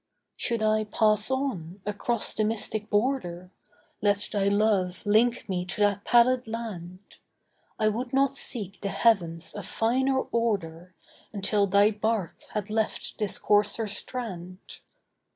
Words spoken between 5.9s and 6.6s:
pallid